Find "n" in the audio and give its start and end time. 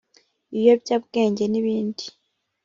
1.47-1.53